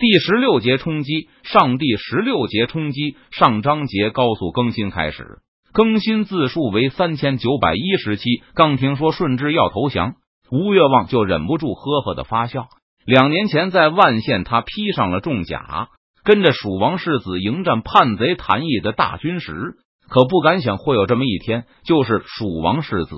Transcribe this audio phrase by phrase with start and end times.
[0.00, 5.40] 第十六节冲击上，第十六节冲击上章节高速更新开始，
[5.74, 8.24] 更新字数为三千九百一十七。
[8.54, 10.14] 刚听说顺治要投降，
[10.50, 12.68] 吴越望就忍不住呵呵的发笑。
[13.04, 15.90] 两年前在万县，他披上了重甲，
[16.24, 19.52] 跟着蜀王世子迎战叛贼谭毅的大军时，
[20.08, 21.66] 可不敢想会有这么一天。
[21.84, 23.16] 就是蜀王世子，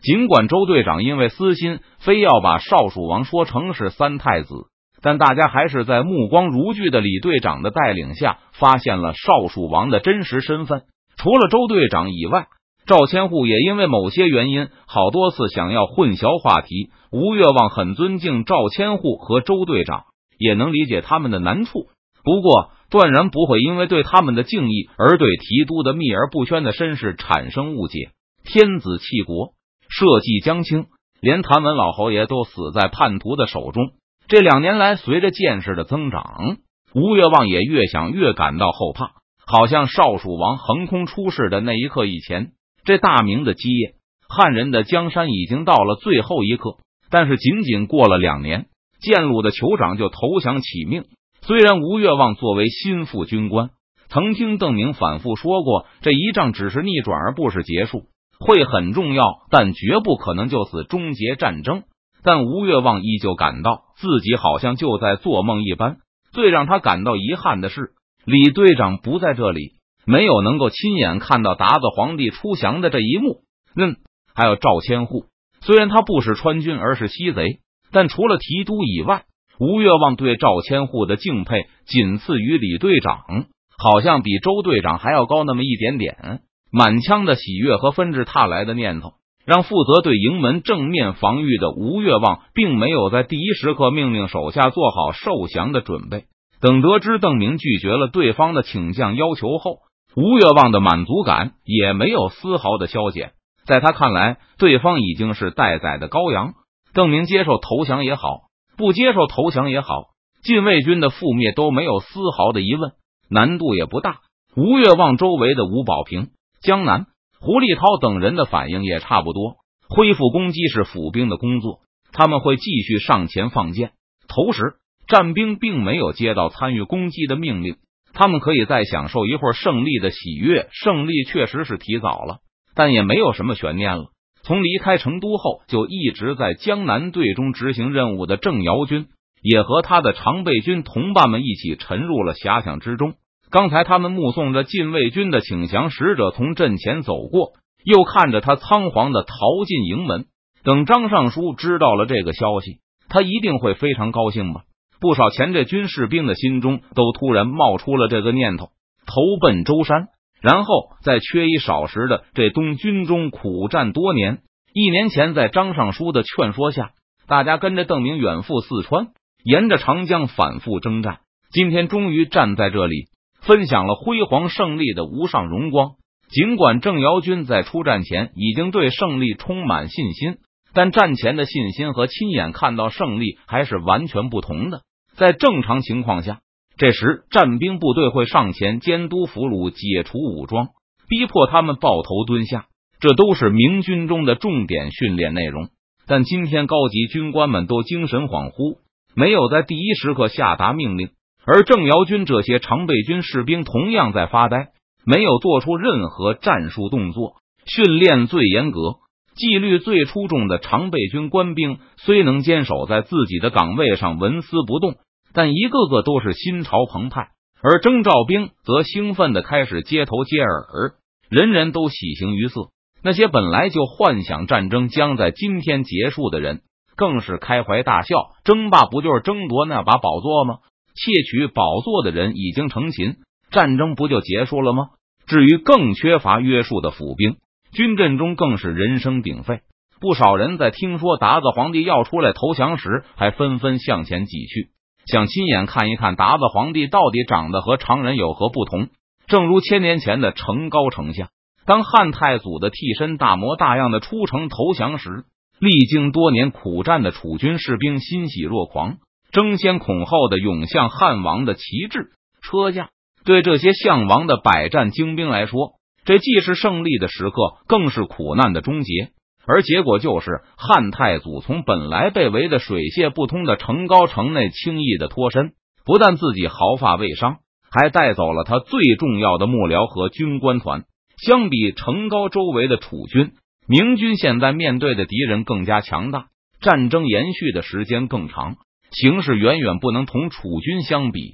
[0.00, 4.54] 尽管周队长因为私心，非要把少蜀王说成是三太子，
[5.02, 10.82] 但大家还是在目光如炬的李队长的带领下，发现了少蜀王的真实身份。
[11.16, 12.46] 除了周队长以外。
[12.84, 16.90] 赵千户也因为某些原因，好多次想要混淆话题。
[17.12, 21.86] 吴越望很尊敬赵千户和周队长，也能理解他们的难处。
[22.24, 28.10] 不过，断然不会因为对他们的敬意而对提督的秘而不宣的身世产生误解。
[28.42, 29.52] 天子弃国，
[29.88, 30.86] 社稷将倾，
[31.20, 33.92] 连谭文老侯爷都死在叛徒的手中。
[34.28, 36.56] 这两年来，随着见识的增长，
[36.94, 39.12] 吴越望也越想越感到后怕，
[39.46, 42.52] 好像少蜀王横空出世的那一刻以前。
[42.84, 43.94] 这大明的基业，
[44.28, 46.78] 汉人的江山已经到了最后一刻，
[47.10, 48.66] 但是仅仅过了两年，
[49.00, 51.04] 建鲁的酋长就投降起命。
[51.42, 53.70] 虽然吴越望作为心腹军官，
[54.08, 58.04] 曾听邓明反复说过，这一仗只是逆转而不是结束，
[58.38, 61.82] 会很重要，但绝不可能就此终结战争。
[62.22, 65.98] 但吴越望依旧感到自己好像就在做梦一般。
[66.32, 67.92] 最让他感到遗憾的是，
[68.24, 69.72] 李队长不在这里。
[70.04, 73.42] 没有能够亲眼看到达子皇帝出降的这一幕。
[73.76, 73.96] 嗯，
[74.34, 75.26] 还有赵千户，
[75.60, 77.60] 虽然他不是川军，而是西贼，
[77.92, 79.24] 但除了提督以外，
[79.60, 83.46] 吴越望对赵千户的敬佩仅次于李队长，
[83.78, 86.40] 好像比周队长还要高那么一点点。
[86.72, 89.12] 满腔的喜悦和纷至沓来的念头，
[89.44, 96.24] 让负责对营门正面防御的吴越望，并没有在第一时刻命令手下做好受降的准备。
[96.60, 99.78] 等得知邓明拒绝了对方的请降要求后，
[100.14, 103.32] 吴越望的满足感也没有丝毫的消减，
[103.66, 106.54] 在他看来，对方已经是待宰的羔羊。
[106.94, 108.42] 邓明接受投降也好，
[108.76, 110.04] 不接受投降也好，
[110.44, 112.92] 禁卫军的覆灭都没有丝毫的疑问，
[113.28, 114.18] 难度也不大。
[114.54, 116.28] 吴越望周围的吴保平、
[116.62, 117.06] 江南、
[117.44, 119.56] 胡立涛等人的反应也差不多，
[119.88, 121.80] 恢复攻击是府兵的工作，
[122.12, 123.90] 他们会继续上前放箭。
[124.28, 124.74] 同时，
[125.08, 127.78] 战兵并没有接到参与攻击的命令。
[128.12, 130.68] 他们可以再享受一会儿胜利的喜悦。
[130.70, 132.38] 胜利确实是提早了，
[132.76, 134.04] 但也没有什么悬念了。
[134.44, 139.06] 从离开成都后，就一直在江南队中执行任务的郑瑶军，
[139.42, 143.14] 也和他的常备军同伴们一起沉入了遐想之中。
[143.52, 147.52] 刚才他们目送着禁卫军的请降使者从阵前走过，
[147.84, 149.34] 又看着他仓皇的逃
[149.66, 150.24] 进营门。
[150.64, 152.78] 等张尚书知道了这个消息，
[153.10, 154.62] 他一定会非常高兴吧。
[155.00, 158.70] 不少前这军士兵的心中都突然冒出了这个念头：
[159.04, 160.06] 投奔舟山，
[160.40, 164.38] 然后在缺衣少食的这东军中苦战多年。
[164.72, 166.92] 一年前，在张尚书的劝说下，
[167.26, 169.08] 大家跟着邓明远赴四川，
[169.44, 171.18] 沿着长江反复征战。
[171.50, 173.08] 今天终于站在这里，
[173.42, 175.92] 分享了辉煌胜利的无上荣光。
[176.28, 180.36] 尽管郑瑶军在出战前已经对胜利充满信心，
[180.72, 184.80] 但战前的信心和亲眼看到胜利还是完全不同的。
[185.14, 186.40] 在正常情况下，
[186.78, 190.68] 这时战兵部队会上前监督俘虏，解除武装，
[191.06, 192.64] 逼迫他们抱头蹲下，
[192.98, 195.68] 这都是明军中的重点训练内容。
[196.06, 198.78] 但今天高级军官们都精神恍惚，
[199.14, 201.10] 没有在第一时刻下达命令，
[201.44, 204.68] 而郑瑶军这些常备军士兵同样在发呆，
[205.04, 207.34] 没有做出任何战术动作。
[207.64, 208.96] 训练最严格、
[209.34, 214.96] 纪律最出众的常备军官兵，虽能坚守在自己的岗位上纹丝不动。
[215.34, 217.28] 但一个个都是心潮澎湃，
[217.62, 220.94] 而征召兵则兴奋的开始接头接耳，
[221.30, 222.68] 人人都喜形于色。
[223.02, 226.60] 那些本来就幻想战争将在今天结束的人，
[226.96, 228.16] 更是开怀大笑。
[228.44, 230.58] 争霸不就是争夺那把宝座吗？
[230.94, 233.16] 窃取宝座的人已经成群，
[233.50, 234.90] 战争不就结束了吗？
[235.26, 237.36] 至于更缺乏约束的府兵，
[237.72, 239.60] 军阵中更是人声鼎沸。
[240.00, 244.70] 不少人在听说达子皇帝要出来投降时，还纷纷向前挤去。
[245.06, 248.88] 想亲眼看一看达子皇帝到底长得和常人有何不同。
[249.26, 251.28] 正如千年前的成高丞相，
[251.64, 255.24] 当汉太祖的替身大模大样的出城投降时，
[255.60, 258.98] 历经多年苦战的楚军士兵欣喜若狂，
[259.32, 262.10] 争先恐后的涌向汉王的旗帜
[262.42, 262.90] 车驾。
[263.24, 265.72] 对这些项王的百战精兵来说，
[266.04, 269.10] 这既是胜利的时刻，更是苦难的终结。
[269.46, 275.52] 而结果就是，汉太祖从本来被围的水泄不通的成高城内轻易的脱身，
[275.84, 277.38] 不但自己毫发未伤，
[277.70, 280.84] 还带走了他最重要的幕僚和军官团。
[281.16, 283.32] 相比城高周围的楚军，
[283.68, 286.26] 明军现在面对的敌人更加强大，
[286.60, 288.56] 战争延续的时间更长，
[288.92, 291.32] 形势远远不能同楚军相比，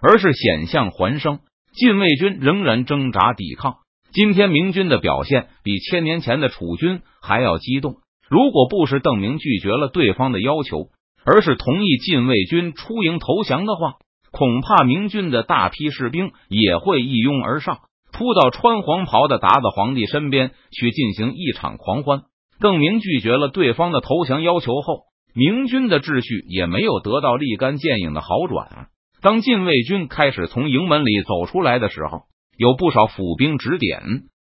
[0.00, 1.38] 而是险象环生。
[1.72, 3.76] 禁卫军仍然挣扎抵抗。
[4.12, 7.96] 今天明军的表现比千年前的楚军还要激动。
[8.28, 10.88] 如果不是邓明拒绝了对方的要求，
[11.24, 13.94] 而是同意禁卫军出营投降的话，
[14.30, 17.80] 恐怕明军的大批士兵也会一拥而上，
[18.12, 22.22] 扑到穿黄袍的达子皇帝身边去进行一场狂欢。
[22.60, 25.02] 邓明拒绝了对方的投降要求后，
[25.34, 28.86] 明军的秩序也没有得到立竿见影的好转。
[29.20, 32.22] 当禁卫军开始从营门里走出来的时候，
[32.56, 34.00] 有不少府兵指点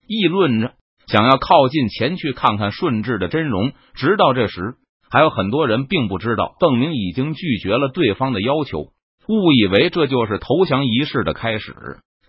[0.07, 0.75] 议论着，
[1.09, 3.73] 想要靠近前去看看顺治的真容。
[3.95, 4.75] 直到这时，
[5.11, 8.81] 还有很多人并不知道邓明已经拒绝了对方的要求，
[9.29, 11.75] 误以为这就是投降仪式的开始。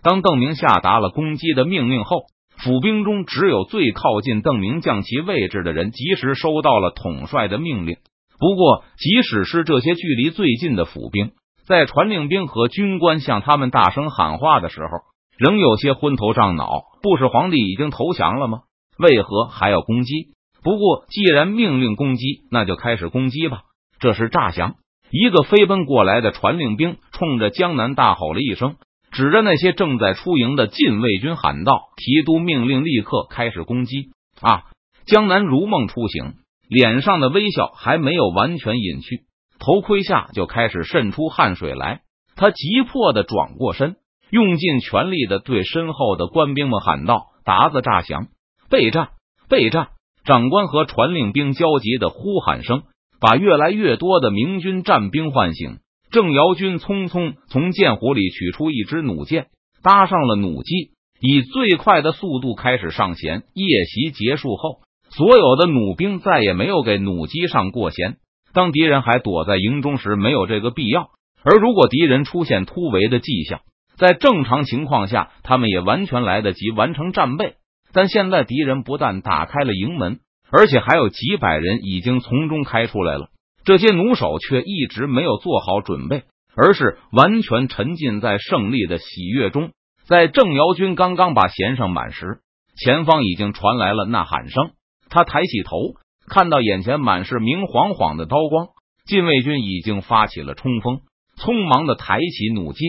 [0.02, 2.22] 当邓明下达了攻击的命令后，
[2.56, 7.98] 府兵中只有最靠近邓明将旗位置的人及时收到了统帅的命令。
[8.38, 11.32] 不过，即使是这些距离最近的府兵。
[11.66, 14.88] 在传令兵和军官向他们大声喊话的时候，
[15.36, 16.84] 仍有些昏头胀脑。
[17.02, 18.60] 不是皇帝已经投降了吗？
[18.98, 20.28] 为何还要攻击？
[20.62, 23.62] 不过既然命令攻击，那就开始攻击吧。
[24.00, 24.76] 这时诈降，
[25.10, 28.76] 一个飞奔过来的传令兵冲着江南大吼了一声，
[29.10, 34.10] 指着那些正在出营的禁卫军喊道：“提督命令立刻开始攻击！”
[34.40, 34.64] 啊！
[35.06, 36.34] 江南如梦初醒，
[36.68, 39.22] 脸上的微笑还没有完全隐去。
[39.58, 42.02] 头盔下就开始渗出汗水来，
[42.36, 43.96] 他急迫的转过身，
[44.30, 48.28] 用尽全力的对身后的官兵们喊道：“达子诈降，
[48.70, 49.08] 备战，
[49.48, 49.88] 备战！”
[50.24, 52.82] 长官和传令兵焦急的呼喊声，
[53.18, 55.78] 把越来越多的明军战兵唤醒。
[56.10, 59.46] 郑瑶军匆匆从箭壶里取出一支弩箭，
[59.82, 63.42] 搭上了弩机，以最快的速度开始上弦。
[63.54, 64.80] 夜袭结束后，
[65.18, 68.18] 所有的弩兵再也没有给弩机上过弦。
[68.52, 71.08] 当敌人还躲在营中时，没有这个必要；
[71.42, 73.62] 而如果敌人出现突围的迹象，
[73.96, 77.54] 在正常情况下，他们也完全来得及完成战备。
[77.92, 80.20] 但现在敌人不但打开了营门，
[80.52, 83.26] 而且还有几百人已经从中开出来了。
[83.64, 86.22] 这些弩手却一直没有做好准备，
[86.54, 89.70] 而是完全沉浸在胜利的喜悦中。
[90.06, 92.38] 在郑瑶军刚刚把弦上满时，
[92.76, 94.70] 前方已经传来了呐喊声。
[95.10, 95.94] 他抬起头。
[96.26, 98.68] 看到眼前满是明晃晃的刀光，
[99.06, 101.00] 禁卫军已经发起了冲锋，
[101.38, 102.84] 匆忙的抬起弩机。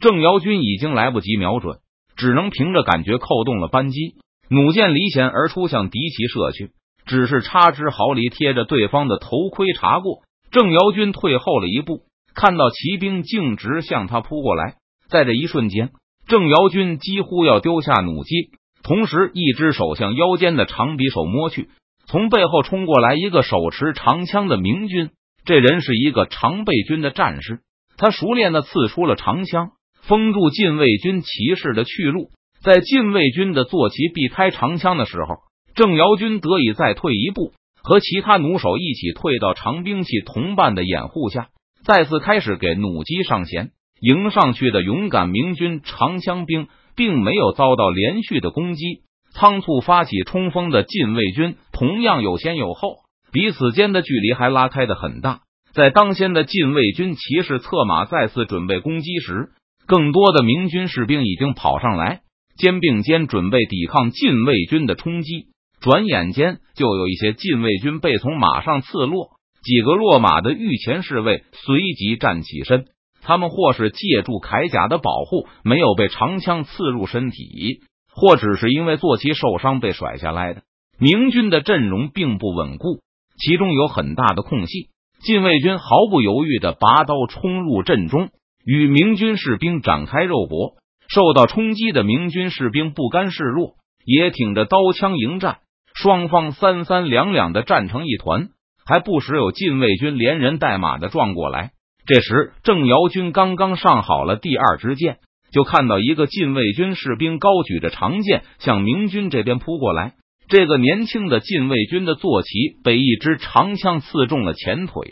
[0.00, 1.78] 郑瑶军已经来不及瞄准，
[2.16, 4.14] 只能凭着感觉扣动了扳机，
[4.48, 6.70] 弩箭离弦而出，向敌旗射去。
[7.04, 10.22] 只是差之毫厘，贴着对方的头盔查过。
[10.50, 12.02] 郑瑶军退后了一步，
[12.34, 14.76] 看到骑兵径直向他扑过来，
[15.08, 15.90] 在这一瞬间，
[16.28, 18.50] 郑瑶军几乎要丢下弩机，
[18.84, 21.70] 同时一只手向腰间的长匕首摸去。
[22.06, 25.10] 从背后冲过来一个手持长枪的明军，
[25.46, 27.60] 这人是一个常备军的战士，
[27.96, 29.70] 他熟练的刺出了长枪，
[30.02, 32.28] 封住禁卫军骑士的去路。
[32.62, 35.36] 在禁卫军的坐骑避开长枪的时候，
[35.74, 37.52] 郑瑶军得以再退一步，
[37.82, 41.48] 和其他弩手一起退到长兵器同伴的掩护下，
[41.84, 43.70] 再次开始给弩机上弦。
[44.00, 49.02] 迎上去的勇敢明军长枪兵，并没有遭到连续的攻击。
[49.32, 52.98] 仓促发起冲锋的禁卫军同样有先有后，
[53.32, 55.40] 彼此间的距离还拉开的很大。
[55.72, 59.48] 在当先的禁卫军骑士策马再次准备攻击时，
[59.86, 62.20] 更多的明军士兵已经跑上来，
[62.56, 65.46] 肩并肩准备抵抗禁卫军的冲击。
[65.80, 69.30] 转眼间，就有一些禁卫军被从马上刺落，
[69.64, 72.86] 几个落马的御前侍卫随即站起身，
[73.24, 77.80] 他们或是借助铠甲的保护，没有被长枪刺入身体。
[78.16, 80.62] 或只是因为坐骑受伤被甩下来的，
[81.00, 83.00] 明军的阵容并不稳固，
[83.36, 84.90] 其中有很大的空隙。
[85.20, 88.28] 禁卫军毫不犹豫的拔刀冲入阵中，
[88.64, 90.74] 与明军士兵展开肉搏。
[91.08, 93.74] 受到冲击的明军士兵不甘示弱，
[94.06, 95.58] 也挺着刀枪迎战。
[95.92, 98.48] 双方三三两两的战成一团，
[98.86, 101.72] 还不时有禁卫军连人带马的撞过来。
[102.06, 105.18] 这时，郑瑶军刚刚上好了第二支箭。
[105.52, 110.14] 就看到一个禁卫军士兵高举着长剑向明军这边扑过来。
[110.48, 112.48] 这个年轻的禁卫军的坐骑
[112.82, 115.08] 被一支长枪刺中了前腿，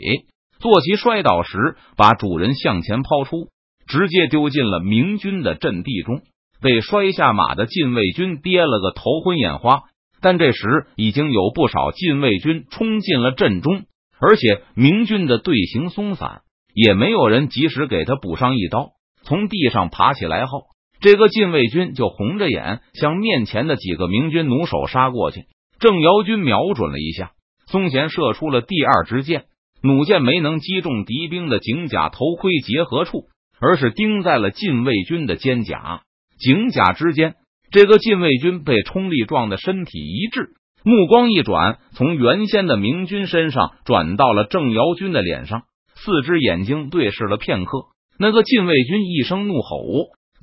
[0.59, 3.47] 坐骑摔倒时把主人向前抛出，
[3.87, 6.19] 直接丢进了明军的阵地中。
[6.61, 9.83] 被摔下马的禁卫军跌了个头昏眼花。
[10.19, 13.83] 但这时已经有不少禁卫军冲进了阵中，
[14.19, 16.41] 而且明军的队形松散，
[16.73, 18.91] 也没有人及时给他补上一刀。
[19.23, 20.63] 从地上爬起来后，
[20.99, 25.45] 这个禁卫军就红着眼向面前的几个明军弩手杀过去。
[25.79, 27.31] 郑瑶军瞄准了一下，
[27.67, 29.45] 松贤射出了第二支箭，
[29.81, 33.25] 弩箭没能击中敌兵的警甲头盔结合处，
[33.59, 36.01] 而是钉在了禁卫军的肩甲、
[36.37, 37.35] 警甲之间。
[37.71, 40.49] 这个禁卫军被冲力撞的身体一滞，
[40.83, 45.63] 目光一转，从原先的明军身上转到了郑瑶军的脸上，
[46.03, 47.85] 四只眼睛对视了片刻。
[48.19, 49.77] 那个禁卫军一声怒吼，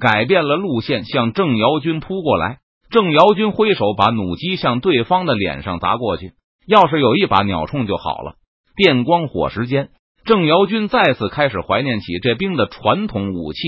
[0.01, 2.59] 改变了路线，向郑瑶军扑过来。
[2.91, 6.33] 郑瑶军挥手把弩机向对方的脸上砸过去。
[6.67, 8.35] 要是有一把鸟铳就好了。
[8.75, 9.91] 电光火石间，
[10.25, 13.59] 郑瑶军再次开始怀念起这兵的传统武器。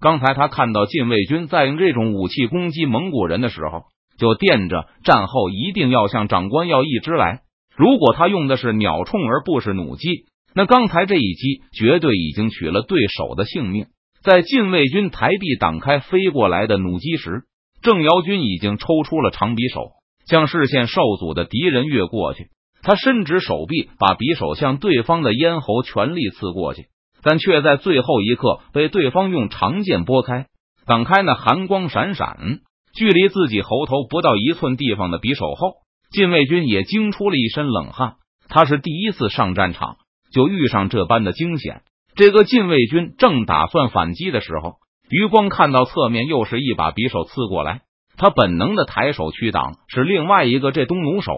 [0.00, 3.82] 刚才他看到禁卫军在用这种武器攻击蒙古人的时候，
[4.18, 7.40] 就惦着战后一定要向长官要一支来。
[7.76, 13.86] 如果他用的是鸟铳而不是弩机，那刚才这一击绝对已经取了对手的性命。
[14.22, 17.44] 在禁卫军抬臂挡开飞过来的弩机时，
[17.82, 19.92] 郑瑶军已经抽出了长匕首，
[20.26, 22.48] 将视线受阻的敌人越过去。
[22.82, 26.86] 他伸直手臂，把匕首向对方的咽喉全力刺过去。
[27.22, 30.46] 但却在最后一刻被对方用长剑拨开，
[30.86, 32.60] 挡开那寒光闪闪、
[32.94, 35.74] 距离自己喉头不到一寸地方的匕首后，
[36.10, 38.14] 禁卫军也惊出了一身冷汗。
[38.48, 39.98] 他是第一次上战场，
[40.32, 41.82] 就遇上这般的惊险。
[42.14, 44.76] 这个禁卫军正打算反击的时候，
[45.08, 47.82] 余光看到侧面又是一把匕首刺过来，
[48.16, 51.36] 他本能的抬手去挡，是另外一个这东弩手。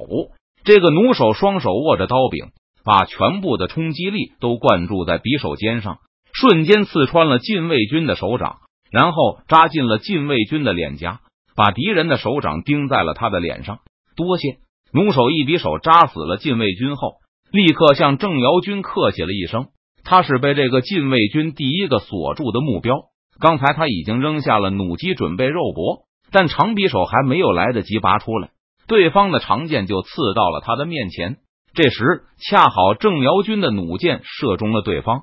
[0.64, 2.52] 这个弩手双手握着刀柄。
[2.84, 5.98] 把全部的冲击力都灌注在匕首尖上，
[6.34, 8.56] 瞬间刺穿了禁卫军的手掌，
[8.90, 11.20] 然后扎进了禁卫军的脸颊，
[11.54, 13.78] 把敌人的手掌钉在了他的脸上。
[14.16, 14.58] 多谢
[14.92, 17.18] 弩手一匕首扎死了禁卫军后，
[17.52, 19.66] 立刻向郑瑶军客气了一声。
[20.04, 22.96] 他是被这个禁卫军第一个锁住的目标。
[23.38, 28.50] 刚才他已经扔下了弩机准备肉搏，但长匕首还没有来得及拔出来，
[28.88, 31.36] 对方的长剑就刺到了他的面前。
[31.74, 35.22] 这时，恰好郑瑶军的弩箭射中了对方，